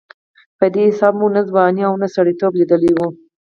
په 0.59 0.65
دې 0.73 0.83
حساب 0.89 1.13
مو 1.19 1.27
نه 1.35 1.41
ځواني 1.49 1.81
او 1.87 1.93
نه 2.01 2.07
سړېتوب 2.15 2.53
لېدلې 2.59 2.91
وه. 2.97 3.07